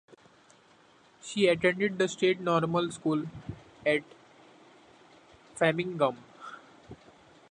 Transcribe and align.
She 1.21 1.45
attended 1.45 1.99
the 1.99 2.07
State 2.07 2.39
Normal 2.39 2.91
School 2.91 3.25
at 3.85 4.01
Framingham. 5.53 6.17